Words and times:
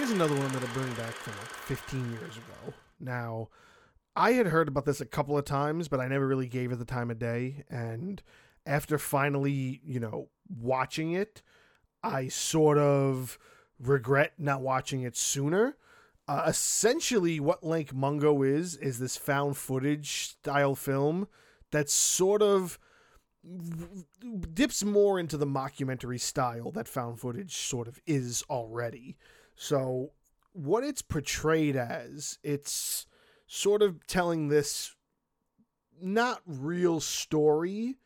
Here's 0.00 0.12
another 0.12 0.34
one 0.34 0.50
that 0.52 0.62
to 0.62 0.68
bring 0.68 0.90
back 0.94 1.12
from 1.12 1.34
like 1.36 1.48
15 1.66 2.12
years 2.12 2.34
ago. 2.38 2.72
Now, 2.98 3.50
I 4.16 4.32
had 4.32 4.46
heard 4.46 4.66
about 4.66 4.86
this 4.86 5.02
a 5.02 5.04
couple 5.04 5.36
of 5.36 5.44
times, 5.44 5.88
but 5.88 6.00
I 6.00 6.08
never 6.08 6.26
really 6.26 6.46
gave 6.46 6.72
it 6.72 6.78
the 6.78 6.86
time 6.86 7.10
of 7.10 7.18
day. 7.18 7.64
And 7.68 8.22
after 8.64 8.96
finally, 8.96 9.82
you 9.84 10.00
know, 10.00 10.28
watching 10.48 11.12
it, 11.12 11.42
I 12.02 12.28
sort 12.28 12.78
of 12.78 13.38
regret 13.78 14.32
not 14.38 14.62
watching 14.62 15.02
it 15.02 15.18
sooner. 15.18 15.76
Uh, 16.26 16.44
essentially, 16.46 17.38
what 17.38 17.62
Lake 17.62 17.92
Mungo 17.92 18.42
is, 18.42 18.76
is 18.76 19.00
this 19.00 19.18
found 19.18 19.58
footage 19.58 20.28
style 20.28 20.74
film 20.74 21.28
that 21.72 21.90
sort 21.90 22.40
of 22.40 22.78
dips 24.54 24.82
more 24.82 25.20
into 25.20 25.36
the 25.36 25.46
mockumentary 25.46 26.18
style 26.18 26.70
that 26.70 26.88
found 26.88 27.20
footage 27.20 27.54
sort 27.54 27.86
of 27.86 28.00
is 28.06 28.42
already. 28.48 29.18
So, 29.62 30.12
what 30.54 30.84
it's 30.84 31.02
portrayed 31.02 31.76
as, 31.76 32.38
it's 32.42 33.06
sort 33.46 33.82
of 33.82 34.06
telling 34.06 34.48
this 34.48 34.96
not 36.00 36.40
real 36.46 36.98
story 36.98 37.98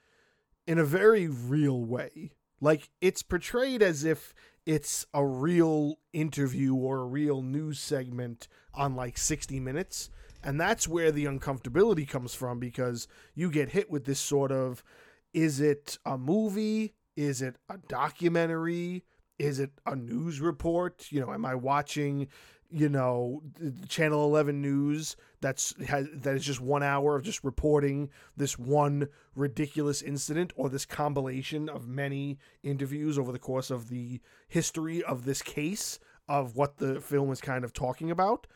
in 0.67 0.81
a 0.81 0.85
very 0.85 1.29
real 1.29 1.85
way. 1.85 2.33
Like, 2.61 2.91
it's 3.01 3.23
portrayed 3.23 3.83
as 3.83 4.03
if 4.03 4.35
it's 4.67 5.07
a 5.15 5.25
real 5.25 6.01
interview 6.13 6.75
or 6.75 7.03
a 7.03 7.07
real 7.07 7.41
news 7.41 7.79
segment 7.79 8.49
on 8.75 8.97
like 8.97 9.17
60 9.17 9.61
minutes. 9.61 10.11
And 10.43 10.61
that's 10.61 10.89
where 10.89 11.13
the 11.13 11.27
uncomfortability 11.27 12.09
comes 12.09 12.35
from 12.35 12.59
because 12.59 13.07
you 13.37 13.49
get 13.49 13.69
hit 13.71 13.89
with 13.89 14.07
this 14.07 14.19
sort 14.19 14.51
of 14.51 14.83
is 15.33 15.61
it 15.61 15.99
a 16.05 16.19
movie? 16.19 16.95
Is 17.17 17.43
it 17.43 17.55
a 17.69 17.79
documentary? 17.79 19.05
Is 19.39 19.59
it 19.59 19.71
a 19.87 19.97
news 19.97 20.41
report? 20.41 21.11
You 21.11 21.21
know, 21.21 21.33
am 21.33 21.45
I 21.45 21.55
watching, 21.55 22.29
you 22.71 22.89
know, 22.89 23.43
Channel 23.89 24.25
11 24.25 24.61
news 24.61 25.17
that's 25.41 25.75
has, 25.87 26.07
that 26.13 26.35
is 26.35 26.45
just 26.45 26.61
1 26.61 26.83
hour 26.83 27.17
of 27.17 27.23
just 27.23 27.43
reporting 27.43 28.11
this 28.37 28.59
one 28.59 29.09
ridiculous 29.35 30.03
incident 30.03 30.53
or 30.57 30.69
this 30.69 30.87
compilation 30.87 31.69
of 31.69 31.89
many 31.89 32.39
interviews 32.63 33.19
over 33.19 33.33
the 33.33 33.39
course 33.39 33.71
of 33.71 33.89
the 33.89 34.21
history 34.49 35.03
of 35.03 35.25
this 35.25 35.43
case 35.43 35.99
of 36.29 36.57
what 36.57 36.79
the 36.79 37.01
film 37.01 37.31
is 37.31 37.41
kind 37.41 37.65
of 37.65 37.73
talking 37.73 38.11
about? 38.11 38.47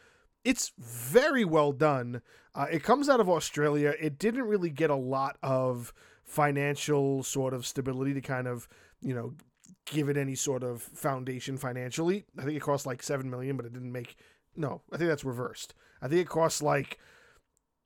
It's 0.44 0.72
very 0.78 1.44
well 1.44 1.72
done. 1.72 2.22
Uh, 2.54 2.66
it 2.70 2.82
comes 2.82 3.08
out 3.08 3.20
of 3.20 3.28
Australia. 3.28 3.94
It 4.00 4.18
didn't 4.18 4.44
really 4.44 4.70
get 4.70 4.90
a 4.90 4.96
lot 4.96 5.36
of 5.42 5.92
financial 6.24 7.22
sort 7.22 7.52
of 7.52 7.66
stability 7.66 8.14
to 8.14 8.20
kind 8.20 8.46
of, 8.46 8.68
you 9.00 9.14
know, 9.14 9.34
give 9.91 10.08
it 10.08 10.17
any 10.17 10.34
sort 10.34 10.62
of 10.62 10.83
foundation 10.83 11.56
financially. 11.56 12.25
I 12.39 12.42
think 12.42 12.56
it 12.56 12.61
cost 12.61 12.86
like 12.86 13.03
7 13.03 13.28
million, 13.28 13.56
but 13.56 13.67
it 13.67 13.72
didn't 13.72 13.92
make 13.92 14.17
no, 14.56 14.83
I 14.92 14.97
think 14.97 15.08
that's 15.08 15.25
reversed. 15.25 15.75
I 16.03 16.08
think 16.08 16.20
it 16.22 16.28
costs 16.28 16.62
like 16.62 16.98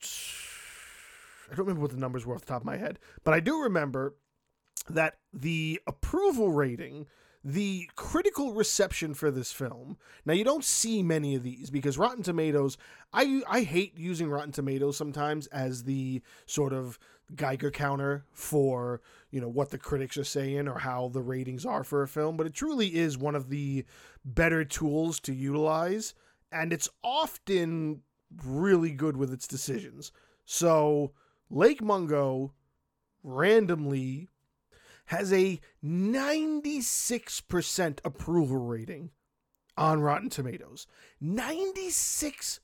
I 0.03 1.55
don't 1.55 1.67
remember 1.67 1.83
what 1.83 1.91
the 1.91 1.99
numbers 1.99 2.25
were 2.25 2.35
off 2.35 2.41
the 2.43 2.47
top 2.47 2.63
of 2.63 2.67
my 2.67 2.77
head, 2.77 2.99
but 3.25 3.35
I 3.35 3.41
do 3.41 3.63
remember 3.63 4.17
that 4.89 5.19
the 5.33 5.81
approval 5.87 6.51
rating 6.51 7.07
the 7.45 7.89
critical 7.97 8.53
reception 8.53 9.15
for 9.15 9.31
this 9.31 9.53
film. 9.53 9.97
Now 10.25 10.33
you 10.33 10.45
don't 10.45 10.65
see 10.65 11.03
many 11.03 11.35
of 11.35 11.43
these 11.43 11.71
because 11.71 11.99
Rotten 11.99 12.23
Tomatoes. 12.23 12.79
I 13.13 13.43
I 13.49 13.63
hate 13.63 13.99
using 13.99 14.31
Rotten 14.31 14.53
Tomatoes 14.53 14.97
sometimes 14.97 15.49
as 15.49 15.85
the 15.85 16.23
sort 16.47 16.73
of 16.73 16.99
Geiger 17.35 17.71
counter 17.71 18.27
for 18.33 19.01
you 19.31 19.41
know 19.41 19.49
what 19.49 19.71
the 19.71 19.79
critics 19.79 20.19
are 20.19 20.25
saying 20.25 20.69
or 20.69 20.79
how 20.79 21.09
the 21.09 21.23
ratings 21.23 21.65
are 21.65 21.85
for 21.85 22.03
a 22.03 22.09
film, 22.09 22.37
but 22.37 22.47
it 22.47 22.55
truly 22.55 22.95
is 22.95 23.17
one 23.17 23.35
of 23.35 23.49
the 23.49 23.85
better 24.25 24.65
tools 24.65 25.21
to 25.21 25.33
utilize, 25.33 26.15
and 26.51 26.73
it's 26.73 26.89
often 27.03 28.03
really 28.45 28.91
good 28.91 29.17
with 29.17 29.33
its 29.33 29.47
decisions. 29.47 30.13
So 30.45 31.13
Lake 31.51 31.83
Mungo 31.83 32.53
randomly 33.23 34.29
has 35.07 35.33
a 35.33 35.61
96% 35.85 37.99
approval 38.05 38.59
rating 38.59 39.11
on 39.77 40.01
Rotten 40.01 40.31
Tomatoes. 40.31 40.87
96%. 41.23 42.59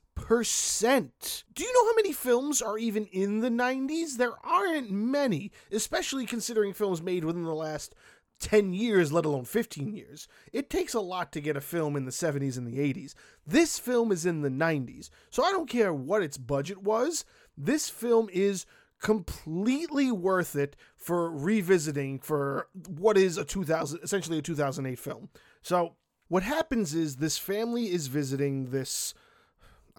Do 1.54 1.64
you 1.64 1.72
know 1.72 1.90
how 1.90 1.96
many 1.96 2.12
films 2.12 2.60
are 2.60 2.78
even 2.78 3.06
in 3.06 3.40
the 3.40 3.50
90s? 3.50 4.16
There 4.16 4.34
aren't 4.44 4.90
many, 4.90 5.52
especially 5.72 6.26
considering 6.26 6.72
films 6.72 7.02
made 7.02 7.24
within 7.24 7.44
the 7.44 7.54
last 7.54 7.94
10 8.40 8.72
years, 8.72 9.12
let 9.12 9.24
alone 9.24 9.44
15 9.44 9.94
years. 9.94 10.28
It 10.52 10.70
takes 10.70 10.94
a 10.94 11.00
lot 11.00 11.32
to 11.32 11.40
get 11.40 11.56
a 11.56 11.60
film 11.60 11.96
in 11.96 12.04
the 12.04 12.10
70s 12.10 12.56
and 12.56 12.66
the 12.66 12.78
80s. 12.78 13.14
This 13.46 13.78
film 13.78 14.12
is 14.12 14.26
in 14.26 14.42
the 14.42 14.50
90s. 14.50 15.10
So 15.30 15.42
I 15.42 15.50
don't 15.50 15.68
care 15.68 15.92
what 15.92 16.22
its 16.22 16.38
budget 16.38 16.82
was. 16.82 17.24
This 17.56 17.88
film 17.88 18.28
is 18.32 18.66
completely 19.00 20.10
worth 20.10 20.56
it 20.56 20.76
for 20.96 21.30
revisiting 21.30 22.18
for 22.18 22.68
what 22.88 23.16
is 23.16 23.38
a 23.38 23.44
2000 23.44 24.00
essentially 24.02 24.38
a 24.38 24.42
2008 24.42 24.98
film. 24.98 25.28
So 25.62 25.94
what 26.28 26.42
happens 26.42 26.94
is 26.94 27.16
this 27.16 27.38
family 27.38 27.90
is 27.90 28.08
visiting 28.08 28.70
this 28.70 29.14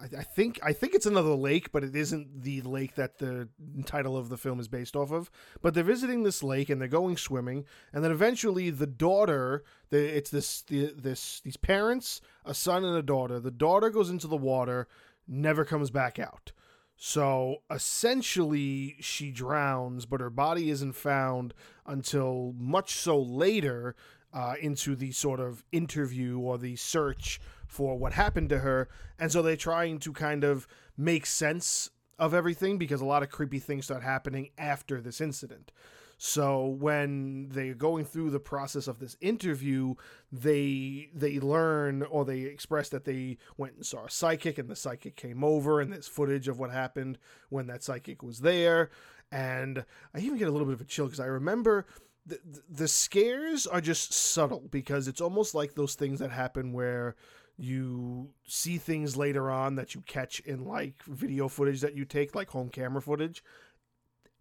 I, 0.00 0.22
think 0.22 0.58
I 0.62 0.72
think 0.72 0.94
it's 0.94 1.06
another 1.06 1.34
lake, 1.34 1.72
but 1.72 1.84
it 1.84 1.94
isn't 1.94 2.42
the 2.42 2.62
lake 2.62 2.94
that 2.94 3.18
the 3.18 3.48
title 3.84 4.16
of 4.16 4.28
the 4.28 4.36
film 4.36 4.60
is 4.60 4.68
based 4.68 4.96
off 4.96 5.12
of. 5.12 5.30
But 5.60 5.74
they're 5.74 5.84
visiting 5.84 6.22
this 6.22 6.42
lake 6.42 6.70
and 6.70 6.80
they're 6.80 6.88
going 6.88 7.16
swimming, 7.16 7.64
and 7.92 8.02
then 8.02 8.10
eventually 8.10 8.70
the 8.70 8.86
daughter, 8.86 9.64
the, 9.90 10.16
it's 10.16 10.30
this 10.30 10.62
the, 10.62 10.92
this 10.96 11.40
these 11.40 11.56
parents, 11.56 12.20
a 12.44 12.54
son 12.54 12.84
and 12.84 12.96
a 12.96 13.02
daughter. 13.02 13.40
The 13.40 13.50
daughter 13.50 13.90
goes 13.90 14.10
into 14.10 14.26
the 14.26 14.36
water, 14.36 14.88
never 15.28 15.64
comes 15.64 15.90
back 15.90 16.18
out. 16.18 16.52
So 16.96 17.62
essentially, 17.70 18.96
she 19.00 19.30
drowns, 19.30 20.04
but 20.04 20.20
her 20.20 20.30
body 20.30 20.70
isn't 20.70 20.92
found 20.92 21.54
until 21.86 22.54
much 22.58 22.94
so 22.94 23.18
later 23.18 23.94
uh, 24.32 24.54
into 24.60 24.94
the 24.94 25.12
sort 25.12 25.40
of 25.40 25.64
interview 25.72 26.38
or 26.38 26.58
the 26.58 26.76
search 26.76 27.40
for 27.70 27.96
what 27.96 28.14
happened 28.14 28.48
to 28.48 28.58
her. 28.58 28.88
And 29.16 29.30
so 29.30 29.42
they're 29.42 29.56
trying 29.56 30.00
to 30.00 30.12
kind 30.12 30.42
of 30.42 30.66
make 30.96 31.24
sense 31.24 31.90
of 32.18 32.34
everything 32.34 32.78
because 32.78 33.00
a 33.00 33.06
lot 33.06 33.22
of 33.22 33.30
creepy 33.30 33.60
things 33.60 33.84
start 33.84 34.02
happening 34.02 34.50
after 34.58 35.00
this 35.00 35.20
incident. 35.20 35.70
So 36.18 36.66
when 36.66 37.48
they're 37.48 37.74
going 37.74 38.04
through 38.04 38.30
the 38.30 38.40
process 38.40 38.88
of 38.88 38.98
this 38.98 39.16
interview, 39.20 39.94
they 40.30 41.10
they 41.14 41.38
learn 41.38 42.02
or 42.02 42.24
they 42.24 42.40
express 42.40 42.88
that 42.90 43.04
they 43.04 43.38
went 43.56 43.76
and 43.76 43.86
saw 43.86 44.04
a 44.04 44.10
psychic 44.10 44.58
and 44.58 44.68
the 44.68 44.76
psychic 44.76 45.14
came 45.14 45.42
over 45.44 45.80
and 45.80 45.92
there's 45.92 46.08
footage 46.08 46.48
of 46.48 46.58
what 46.58 46.72
happened 46.72 47.18
when 47.50 47.68
that 47.68 47.84
psychic 47.84 48.22
was 48.22 48.40
there. 48.40 48.90
And 49.32 49.84
I 50.12 50.18
even 50.18 50.36
get 50.36 50.48
a 50.48 50.50
little 50.50 50.66
bit 50.66 50.74
of 50.74 50.80
a 50.80 50.84
chill 50.84 51.06
because 51.06 51.20
I 51.20 51.26
remember 51.26 51.86
the, 52.26 52.38
the 52.68 52.88
scares 52.88 53.66
are 53.66 53.80
just 53.80 54.12
subtle 54.12 54.68
because 54.70 55.08
it's 55.08 55.20
almost 55.20 55.54
like 55.54 55.74
those 55.74 55.94
things 55.94 56.18
that 56.18 56.30
happen 56.30 56.72
where 56.72 57.16
you 57.60 58.30
see 58.46 58.78
things 58.78 59.16
later 59.16 59.50
on 59.50 59.74
that 59.76 59.94
you 59.94 60.00
catch 60.02 60.40
in 60.40 60.64
like 60.64 61.02
video 61.04 61.48
footage 61.48 61.80
that 61.80 61.94
you 61.94 62.04
take 62.04 62.34
like 62.34 62.50
home 62.50 62.68
camera 62.68 63.02
footage 63.02 63.42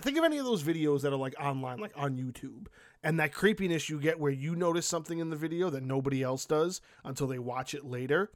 think 0.02 0.18
of 0.18 0.24
any 0.24 0.38
of 0.38 0.46
those 0.46 0.64
videos 0.64 1.02
that 1.02 1.14
are 1.14 1.18
like 1.18 1.36
online, 1.40 1.80
like 1.80 1.92
on 1.96 2.18
YouTube, 2.18 2.68
and 3.04 3.20
that 3.20 3.34
creepiness 3.34 3.90
you 3.90 4.00
get 4.00 4.20
where 4.20 4.32
you 4.32 4.56
notice 4.56 4.86
something 4.86 5.20
in 5.20 5.30
the 5.30 5.36
video 5.36 5.70
that 5.70 5.84
nobody 5.84 6.24
else 6.24 6.46
does 6.46 6.82
until 7.04 7.28
they 7.28 7.40
watch 7.40 7.74
it 7.74 7.86
later. 7.86 8.32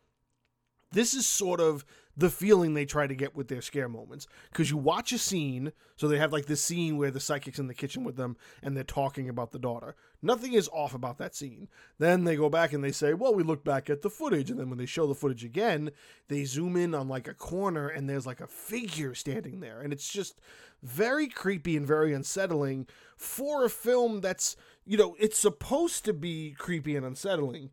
This 0.94 1.14
is 1.14 1.28
sort 1.28 1.60
of 1.60 1.84
the 2.16 2.30
feeling 2.30 2.74
they 2.74 2.86
try 2.86 3.08
to 3.08 3.16
get 3.16 3.36
with 3.36 3.48
their 3.48 3.62
scare 3.62 3.90
moments. 3.90 4.28
Because 4.52 4.70
you 4.70 4.78
watch 4.78 5.12
a 5.12 5.18
scene 5.18 5.72
so 5.96 6.08
they 6.08 6.20
have 6.20 6.32
like 6.32 6.46
this 6.46 6.62
scene 6.62 6.98
where 6.98 7.10
the 7.10 7.20
psychic's 7.20 7.60
in 7.60 7.68
the 7.68 7.74
kitchen 7.74 8.04
with 8.04 8.16
them 8.16 8.38
and 8.62 8.78
they're 8.78 8.84
talking 8.84 9.28
about 9.28 9.52
the 9.52 9.60
daughter. 9.60 9.96
Nothing 10.22 10.54
is 10.54 10.70
off 10.72 10.94
about 10.94 11.18
that 11.18 11.36
scene. 11.36 11.68
Then 11.98 12.24
they 12.24 12.36
go 12.36 12.50
back 12.50 12.72
and 12.72 12.84
they 12.84 12.92
say 12.92 13.14
well 13.14 13.34
we 13.34 13.44
look 13.44 13.64
back 13.64 13.90
at 13.90 14.04
the 14.04 14.10
footage. 14.10 14.52
And 14.52 14.60
then 14.60 14.70
when 14.70 14.78
they 14.78 14.86
show 14.86 15.08
the 15.08 15.16
footage 15.16 15.44
again 15.44 15.92
they 16.28 16.46
zoom 16.46 16.78
in 16.78 16.94
on 16.94 17.08
like 17.08 17.28
a 17.28 17.34
corner 17.34 17.88
and 17.88 18.08
there's 18.08 18.28
like 18.28 18.42
a 18.42 18.48
figure 18.48 19.16
standing 19.16 19.60
there. 19.60 19.82
And 19.82 19.92
it's 19.92 20.08
just 20.08 20.40
very 20.84 21.28
creepy 21.28 21.76
and 21.76 21.88
very 21.88 22.14
unsettling 22.14 22.88
for 23.18 23.66
a 23.66 23.70
film 23.70 24.22
that's 24.22 24.56
you 24.86 24.98
know 24.98 25.16
it's 25.20 25.40
supposed 25.40 26.06
to 26.06 26.14
be 26.14 26.52
creepy 26.58 26.96
and 26.96 27.06
unsettling 27.06 27.72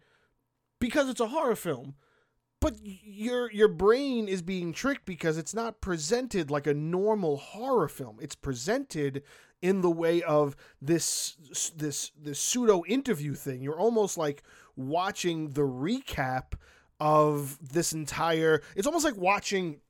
because 0.79 1.11
it's 1.11 1.21
a 1.21 1.29
horror 1.29 1.57
film 1.57 1.95
but 2.61 2.77
your 2.83 3.51
your 3.51 3.69
brain 3.69 4.29
is 4.29 4.43
being 4.43 4.73
tricked 4.73 5.07
because 5.07 5.39
it's 5.39 5.55
not 5.55 5.81
presented 5.81 6.51
like 6.51 6.67
a 6.67 6.75
normal 6.75 7.39
horror 7.39 7.89
film. 7.89 8.19
It's 8.21 8.35
presented 8.35 9.23
in 9.63 9.81
the 9.81 9.91
way 9.91 10.23
of 10.23 10.57
this 10.81 11.37
this 11.77 12.13
this 12.21 12.39
pseudo 12.39 12.85
interview 12.87 13.35
thing. 13.35 13.63
You're 13.63 13.79
almost 13.81 14.17
like 14.17 14.43
watching 14.77 15.51
the 15.51 15.63
recap 15.63 16.53
of 17.01 17.59
this 17.73 17.93
entire. 17.93 18.63
It's 18.77 18.87
almost 18.87 19.05
like 19.05 19.17
watching 19.17 19.81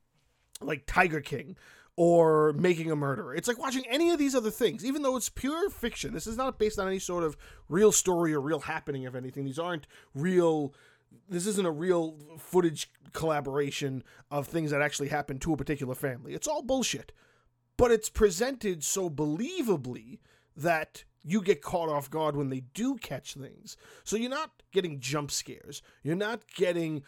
like 0.61 0.83
Tiger 0.85 1.21
King 1.21 1.57
or 1.97 2.53
making 2.53 2.89
a 2.89 2.95
murderer. 2.95 3.35
It's 3.35 3.47
like 3.47 3.59
watching 3.59 3.85
any 3.87 4.11
of 4.11 4.17
these 4.17 4.33
other 4.33 4.51
things, 4.51 4.85
even 4.85 5.01
though 5.01 5.17
it's 5.17 5.29
pure 5.29 5.69
fiction. 5.69 6.13
This 6.13 6.27
is 6.27 6.37
not 6.37 6.57
based 6.57 6.79
on 6.79 6.87
any 6.87 6.99
sort 6.99 7.23
of 7.23 7.35
real 7.67 7.91
story 7.91 8.33
or 8.33 8.41
real 8.41 8.61
happening 8.61 9.05
of 9.05 9.15
anything. 9.15 9.45
These 9.45 9.59
aren't 9.59 9.87
real 10.15 10.73
this 11.29 11.47
isn't 11.47 11.65
a 11.65 11.71
real 11.71 12.17
footage 12.37 12.89
collaboration 13.13 14.03
of 14.29 14.47
things 14.47 14.71
that 14.71 14.81
actually 14.81 15.09
happened 15.09 15.41
to 15.41 15.53
a 15.53 15.57
particular 15.57 15.95
family. 15.95 16.33
It's 16.33 16.47
all 16.47 16.61
bullshit. 16.61 17.11
But 17.77 17.91
it's 17.91 18.09
presented 18.09 18.83
so 18.83 19.09
believably 19.09 20.19
that 20.55 21.03
you 21.23 21.41
get 21.41 21.61
caught 21.61 21.89
off 21.89 22.09
guard 22.09 22.35
when 22.35 22.49
they 22.49 22.61
do 22.73 22.95
catch 22.97 23.33
things. 23.33 23.77
So 24.03 24.15
you're 24.15 24.29
not 24.29 24.51
getting 24.71 24.99
jump 24.99 25.31
scares. 25.31 25.81
You're 26.03 26.15
not 26.15 26.41
getting 26.55 27.03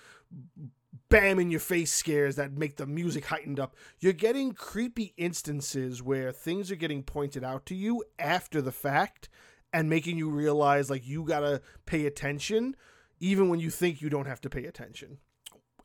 bam 1.09 1.39
in 1.39 1.49
your 1.51 1.59
face 1.59 1.91
scares 1.91 2.35
that 2.35 2.57
make 2.57 2.77
the 2.77 2.85
music 2.85 3.25
heightened 3.25 3.59
up. 3.59 3.75
You're 3.99 4.13
getting 4.13 4.53
creepy 4.53 5.13
instances 5.17 6.01
where 6.01 6.31
things 6.31 6.71
are 6.71 6.75
getting 6.75 7.03
pointed 7.03 7.43
out 7.43 7.65
to 7.67 7.75
you 7.75 8.03
after 8.19 8.61
the 8.61 8.71
fact 8.71 9.29
and 9.71 9.89
making 9.89 10.17
you 10.17 10.29
realize 10.29 10.89
like 10.89 11.05
you 11.07 11.23
got 11.23 11.39
to 11.41 11.61
pay 11.85 12.05
attention 12.05 12.75
even 13.23 13.47
when 13.47 13.61
you 13.61 13.69
think 13.69 14.01
you 14.01 14.09
don't 14.09 14.27
have 14.27 14.41
to 14.41 14.49
pay 14.49 14.65
attention. 14.65 15.17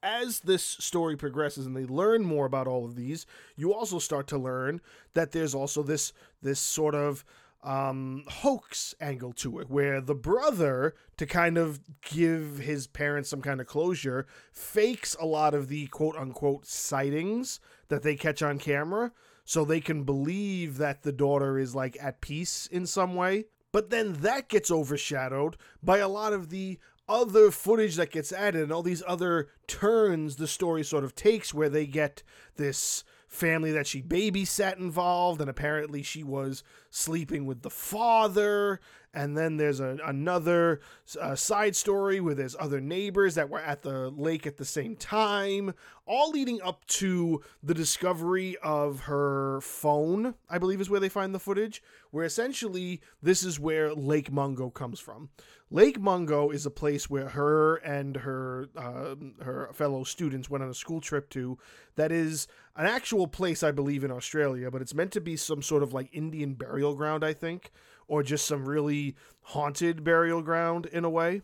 As 0.02 0.40
this 0.40 0.64
story 0.64 1.16
progresses 1.16 1.66
and 1.66 1.76
they 1.76 1.84
learn 1.84 2.24
more 2.24 2.46
about 2.46 2.66
all 2.66 2.84
of 2.84 2.96
these, 2.96 3.26
you 3.56 3.72
also 3.72 4.00
start 4.00 4.26
to 4.28 4.38
learn 4.38 4.80
that 5.14 5.30
there's 5.30 5.54
also 5.54 5.84
this 5.84 6.12
this 6.42 6.58
sort 6.58 6.96
of 6.96 7.24
um, 7.62 8.24
hoax 8.28 8.94
angle 9.00 9.32
to 9.34 9.60
it, 9.60 9.70
where 9.70 10.00
the 10.00 10.16
brother, 10.16 10.94
to 11.16 11.26
kind 11.26 11.56
of 11.58 11.80
give 12.02 12.58
his 12.58 12.88
parents 12.88 13.28
some 13.28 13.42
kind 13.42 13.60
of 13.60 13.68
closure, 13.68 14.26
fakes 14.52 15.16
a 15.20 15.26
lot 15.26 15.54
of 15.54 15.68
the 15.68 15.86
quote 15.86 16.16
unquote 16.16 16.66
sightings 16.66 17.60
that 17.86 18.02
they 18.02 18.16
catch 18.16 18.42
on 18.42 18.58
camera 18.58 19.12
so 19.44 19.64
they 19.64 19.80
can 19.80 20.02
believe 20.02 20.76
that 20.78 21.02
the 21.02 21.12
daughter 21.12 21.56
is 21.56 21.72
like 21.74 21.96
at 22.00 22.20
peace 22.20 22.66
in 22.66 22.84
some 22.84 23.14
way. 23.14 23.44
But 23.70 23.90
then 23.90 24.14
that 24.22 24.48
gets 24.48 24.70
overshadowed 24.70 25.56
by 25.82 25.98
a 25.98 26.08
lot 26.08 26.32
of 26.32 26.50
the 26.50 26.78
other 27.08 27.50
footage 27.50 27.96
that 27.96 28.10
gets 28.10 28.32
added 28.32 28.62
and 28.62 28.72
all 28.72 28.82
these 28.82 29.02
other 29.06 29.48
turns 29.66 30.36
the 30.36 30.46
story 30.46 30.84
sort 30.84 31.04
of 31.04 31.14
takes 31.14 31.54
where 31.54 31.68
they 31.68 31.86
get 31.86 32.22
this 32.56 33.04
family 33.28 33.70
that 33.72 33.86
she 33.86 34.02
babysat 34.02 34.78
involved, 34.78 35.40
and 35.40 35.50
apparently 35.50 36.02
she 36.02 36.24
was 36.24 36.64
sleeping 36.90 37.46
with 37.46 37.62
the 37.62 37.70
father. 37.70 38.80
And 39.14 39.36
then 39.36 39.56
there's 39.56 39.80
a, 39.80 39.98
another 40.04 40.80
uh, 41.20 41.34
side 41.34 41.74
story 41.76 42.20
where 42.20 42.34
there's 42.34 42.56
other 42.58 42.80
neighbors 42.80 43.34
that 43.36 43.48
were 43.48 43.60
at 43.60 43.82
the 43.82 44.10
lake 44.10 44.46
at 44.46 44.56
the 44.56 44.64
same 44.64 44.96
time, 44.96 45.74
all 46.06 46.30
leading 46.30 46.60
up 46.62 46.86
to 46.86 47.42
the 47.62 47.74
discovery 47.74 48.56
of 48.62 49.00
her 49.00 49.60
phone, 49.60 50.34
I 50.48 50.58
believe 50.58 50.80
is 50.80 50.90
where 50.90 51.00
they 51.00 51.08
find 51.08 51.34
the 51.34 51.38
footage, 51.38 51.82
where 52.10 52.24
essentially 52.24 53.00
this 53.22 53.42
is 53.42 53.58
where 53.58 53.94
Lake 53.94 54.30
Mungo 54.30 54.70
comes 54.70 55.00
from. 55.00 55.30
Lake 55.70 56.00
Mungo 56.00 56.50
is 56.50 56.64
a 56.64 56.70
place 56.70 57.10
where 57.10 57.28
her 57.28 57.76
and 57.76 58.16
her 58.16 58.68
uh, 58.74 59.14
her 59.42 59.70
fellow 59.74 60.02
students 60.02 60.48
went 60.48 60.64
on 60.64 60.70
a 60.70 60.74
school 60.74 61.00
trip 61.00 61.28
to. 61.30 61.58
That 61.96 62.10
is 62.10 62.46
an 62.78 62.86
actual 62.86 63.26
place, 63.26 63.62
I 63.62 63.72
believe, 63.72 64.04
in 64.04 64.10
Australia, 64.10 64.70
but 64.70 64.80
it's 64.80 64.94
meant 64.94 65.12
to 65.12 65.20
be 65.20 65.36
some 65.36 65.60
sort 65.62 65.82
of 65.82 65.92
like 65.92 66.08
Indian 66.12 66.54
burial 66.54 66.94
ground, 66.94 67.24
I 67.24 67.34
think, 67.34 67.70
or 68.06 68.22
just 68.22 68.46
some 68.46 68.66
really 68.66 69.16
haunted 69.42 70.04
burial 70.04 70.40
ground 70.40 70.86
in 70.86 71.04
a 71.04 71.10
way, 71.10 71.42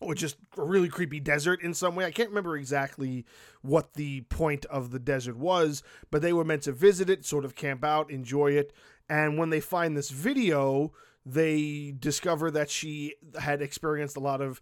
or 0.00 0.14
just 0.14 0.36
a 0.58 0.62
really 0.62 0.88
creepy 0.88 1.20
desert 1.20 1.62
in 1.62 1.72
some 1.72 1.96
way. 1.96 2.04
I 2.04 2.10
can't 2.10 2.28
remember 2.28 2.56
exactly 2.56 3.24
what 3.62 3.94
the 3.94 4.20
point 4.22 4.66
of 4.66 4.90
the 4.90 4.98
desert 5.00 5.36
was, 5.36 5.82
but 6.10 6.22
they 6.22 6.34
were 6.34 6.44
meant 6.44 6.62
to 6.64 6.72
visit 6.72 7.08
it, 7.08 7.24
sort 7.24 7.46
of 7.46 7.56
camp 7.56 7.82
out, 7.82 8.10
enjoy 8.10 8.52
it, 8.52 8.72
and 9.08 9.38
when 9.38 9.50
they 9.50 9.60
find 9.60 9.96
this 9.96 10.10
video 10.10 10.92
they 11.24 11.94
discover 11.98 12.50
that 12.50 12.68
she 12.68 13.14
had 13.40 13.62
experienced 13.62 14.16
a 14.16 14.20
lot 14.20 14.40
of 14.40 14.60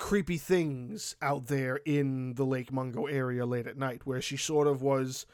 creepy 0.00 0.38
things 0.38 1.14
out 1.20 1.46
there 1.48 1.76
in 1.84 2.32
the 2.32 2.44
Lake 2.44 2.72
Mungo 2.72 3.04
area 3.04 3.44
late 3.44 3.66
at 3.66 3.76
night, 3.76 4.06
where 4.06 4.22
she 4.22 4.36
sort 4.36 4.66
of 4.66 4.80
was 4.80 5.26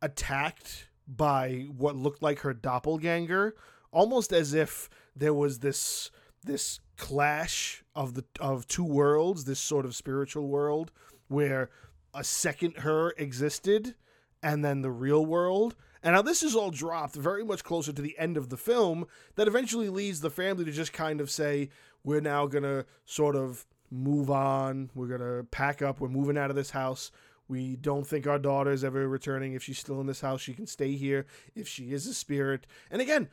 attacked 0.00 0.88
by 1.06 1.66
what 1.76 1.96
looked 1.96 2.22
like 2.22 2.38
her 2.38 2.54
doppelganger, 2.54 3.56
almost 3.90 4.32
as 4.32 4.54
if 4.54 4.88
there 5.16 5.34
was 5.34 5.58
this 5.58 6.12
this 6.44 6.78
clash 6.96 7.82
of 7.96 8.14
the 8.14 8.24
of 8.38 8.68
two 8.68 8.84
worlds, 8.84 9.44
this 9.44 9.58
sort 9.58 9.84
of 9.84 9.96
spiritual 9.96 10.46
world 10.46 10.92
where 11.26 11.68
a 12.14 12.22
second 12.22 12.78
her 12.78 13.12
existed 13.18 13.96
and 14.44 14.64
then 14.64 14.82
the 14.82 14.92
real 14.92 15.26
world. 15.26 15.74
And 16.04 16.14
now 16.14 16.22
this 16.22 16.44
is 16.44 16.54
all 16.54 16.70
dropped 16.70 17.16
very 17.16 17.44
much 17.44 17.64
closer 17.64 17.92
to 17.92 18.02
the 18.02 18.16
end 18.16 18.36
of 18.36 18.48
the 18.48 18.56
film 18.56 19.06
that 19.34 19.48
eventually 19.48 19.88
leads 19.88 20.20
the 20.20 20.30
family 20.30 20.64
to 20.64 20.70
just 20.70 20.92
kind 20.92 21.20
of 21.20 21.30
say, 21.30 21.70
we're 22.04 22.20
now 22.20 22.46
going 22.46 22.62
to 22.62 22.84
sort 23.06 23.34
of 23.34 23.66
move 23.94 24.30
on. 24.30 24.90
We're 24.94 25.06
going 25.06 25.20
to 25.20 25.46
pack 25.50 25.82
up. 25.82 26.00
We're 26.00 26.08
moving 26.08 26.38
out 26.38 26.50
of 26.50 26.56
this 26.56 26.70
house. 26.70 27.10
We 27.46 27.76
don't 27.76 28.06
think 28.06 28.26
our 28.26 28.38
daughter 28.38 28.70
is 28.70 28.84
ever 28.84 29.06
returning. 29.08 29.52
If 29.52 29.62
she's 29.62 29.78
still 29.78 30.00
in 30.00 30.06
this 30.06 30.22
house, 30.22 30.40
she 30.40 30.54
can 30.54 30.66
stay 30.66 30.92
here. 30.92 31.26
If 31.54 31.68
she 31.68 31.92
is 31.92 32.06
a 32.06 32.14
spirit. 32.14 32.66
And 32.90 33.02
again, 33.02 33.28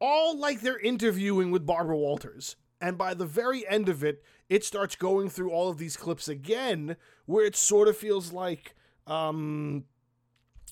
all 0.00 0.38
like 0.38 0.60
they're 0.60 0.78
interviewing 0.78 1.50
with 1.50 1.66
Barbara 1.66 1.96
Walters. 1.96 2.56
And 2.80 2.98
by 2.98 3.14
the 3.14 3.26
very 3.26 3.66
end 3.68 3.88
of 3.88 4.02
it, 4.04 4.22
it 4.48 4.64
starts 4.64 4.96
going 4.96 5.28
through 5.28 5.50
all 5.50 5.70
of 5.70 5.78
these 5.78 5.96
clips 5.96 6.28
again, 6.28 6.96
where 7.24 7.44
it 7.44 7.56
sort 7.56 7.88
of 7.88 7.96
feels 7.96 8.32
like 8.32 8.74
um, 9.06 9.84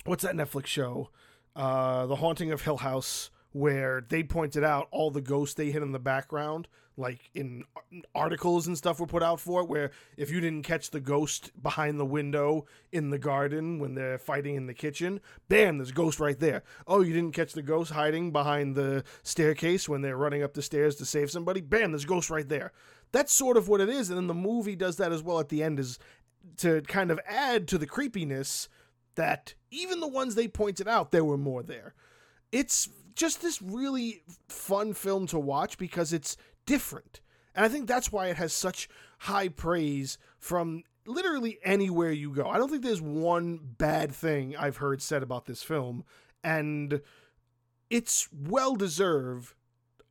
what's 0.05 0.23
that 0.23 0.35
Netflix 0.35 0.67
show? 0.67 1.11
Uh, 1.57 2.07
the 2.07 2.17
Haunting 2.17 2.51
of 2.51 2.63
Hill 2.63 2.79
House, 2.79 3.31
where 3.55 4.05
they 4.09 4.25
pointed 4.25 4.65
out 4.65 4.89
all 4.91 5.13
the 5.13 5.21
ghosts 5.21 5.55
they 5.55 5.71
hid 5.71 5.81
in 5.81 5.93
the 5.93 5.99
background, 6.01 6.67
like 6.97 7.31
in 7.35 7.63
articles 8.15 8.67
and 8.67 8.77
stuff 8.77 8.99
were 8.99 9.07
put 9.07 9.23
out 9.23 9.39
for 9.39 9.61
it. 9.63 9.69
Where 9.69 9.93
if 10.17 10.29
you 10.29 10.41
didn't 10.41 10.65
catch 10.65 10.91
the 10.91 10.99
ghost 10.99 11.53
behind 11.63 12.01
the 12.01 12.05
window 12.05 12.67
in 12.91 13.11
the 13.11 13.19
garden 13.19 13.79
when 13.79 13.95
they're 13.95 14.19
fighting 14.19 14.57
in 14.57 14.67
the 14.67 14.75
kitchen, 14.75 15.21
bam, 15.49 15.79
there's 15.79 15.91
a 15.91 15.95
ghost 15.95 16.19
right 16.19 16.39
there. 16.39 16.65
Oh, 16.89 17.01
you 17.01 17.15
didn't 17.15 17.35
catch 17.35 17.53
the 17.53 17.63
ghost 17.63 17.93
hiding 17.93 18.33
behind 18.33 18.75
the 18.75 19.05
staircase 19.23 19.89
when 19.89 20.03
they're 20.03 20.17
running 20.17 20.43
up 20.43 20.55
the 20.55 20.63
stairs 20.63 20.97
to 20.97 21.05
save 21.05 21.31
somebody, 21.31 21.61
bam, 21.61 21.93
there's 21.93 22.05
a 22.05 22.09
ghost 22.09 22.31
right 22.31 22.49
there. 22.49 22.73
That's 23.13 23.33
sort 23.33 23.57
of 23.57 23.69
what 23.69 23.81
it 23.81 23.89
is, 23.89 24.11
and 24.11 24.19
then 24.19 24.27
the 24.27 24.35
movie 24.35 24.75
does 24.75 24.97
that 24.97 25.13
as 25.13 25.23
well 25.23 25.39
at 25.39 25.49
the 25.49 25.63
end, 25.63 25.79
is 25.79 26.01
to 26.57 26.83
kind 26.83 27.13
of 27.13 27.21
add 27.29 27.69
to 27.69 27.79
the 27.79 27.87
creepiness 27.87 28.69
that 29.15 29.55
even 29.71 30.01
the 30.01 30.09
ones 30.09 30.35
they 30.35 30.49
pointed 30.49 30.89
out, 30.89 31.13
there 31.13 31.25
were 31.25 31.39
more 31.39 31.63
there. 31.63 31.95
It's 32.51 32.89
just 33.15 33.43
this 33.43 33.63
really 33.63 34.23
fun 34.49 34.93
film 34.95 35.27
to 35.29 35.39
watch 35.39 35.79
because 35.79 36.13
it's 36.13 36.37
different. 36.67 37.21
And 37.55 37.65
I 37.65 37.69
think 37.69 37.87
that's 37.87 38.11
why 38.11 38.29
it 38.29 38.37
has 38.37 38.53
such 38.53 38.89
high 39.21 39.49
praise 39.49 40.19
from 40.39 40.83
literally 41.07 41.59
anywhere 41.65 42.13
you 42.13 42.31
go. 42.33 42.49
I 42.49 42.59
don't 42.59 42.71
think 42.71 42.83
there's 42.83 43.01
one 43.01 43.61
bad 43.63 44.13
thing 44.13 44.57
I've 44.57 44.79
heard 44.79 45.03
said 45.03 45.23
about 45.23 45.47
this 45.47 45.63
film. 45.63 46.05
And 46.43 47.01
it's 47.91 48.29
well 48.33 48.75
deserved 48.75 49.55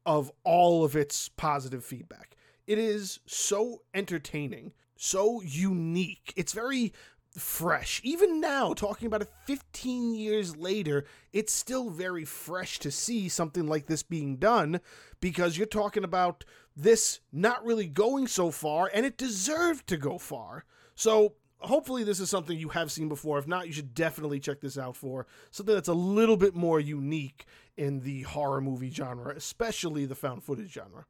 of 0.05 0.31
all 0.43 0.83
of 0.83 0.95
its 0.95 1.29
positive 1.29 1.83
feedback. 1.83 2.35
It 2.65 2.77
is 2.77 3.19
so 3.25 3.81
entertaining, 3.93 4.73
so 4.95 5.41
unique. 5.41 6.33
It's 6.35 6.53
very 6.53 6.93
fresh. 7.37 8.01
Even 8.03 8.39
now, 8.39 8.73
talking 8.73 9.07
about 9.07 9.21
it 9.21 9.31
15 9.45 10.15
years 10.15 10.55
later, 10.55 11.05
it's 11.31 11.53
still 11.53 11.89
very 11.89 12.25
fresh 12.25 12.79
to 12.79 12.91
see 12.91 13.29
something 13.29 13.67
like 13.67 13.87
this 13.87 14.03
being 14.03 14.37
done 14.37 14.79
because 15.19 15.57
you're 15.57 15.67
talking 15.67 16.03
about 16.03 16.43
this 16.75 17.19
not 17.31 17.63
really 17.65 17.87
going 17.87 18.27
so 18.27 18.51
far 18.51 18.89
and 18.93 19.05
it 19.05 19.17
deserved 19.17 19.87
to 19.87 19.97
go 19.97 20.17
far. 20.17 20.65
So, 20.95 21.33
hopefully, 21.59 22.03
this 22.03 22.19
is 22.19 22.29
something 22.29 22.57
you 22.57 22.69
have 22.69 22.91
seen 22.91 23.09
before. 23.09 23.39
If 23.39 23.47
not, 23.47 23.67
you 23.67 23.73
should 23.73 23.95
definitely 23.95 24.39
check 24.39 24.61
this 24.61 24.77
out 24.77 24.95
for 24.95 25.25
something 25.51 25.73
that's 25.73 25.87
a 25.87 25.93
little 25.93 26.37
bit 26.37 26.55
more 26.55 26.79
unique 26.79 27.45
in 27.77 28.01
the 28.01 28.21
horror 28.23 28.61
movie 28.61 28.91
genre, 28.91 29.35
especially 29.35 30.05
the 30.05 30.15
found 30.15 30.43
footage 30.43 30.71
genre. 30.71 31.05